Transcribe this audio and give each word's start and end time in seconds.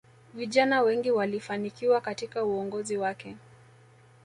viijana 0.33 0.81
wengi 0.81 1.11
walifanikiwa 1.11 2.01
katika 2.01 2.43
uongozi 2.45 2.97
wake 2.97 3.35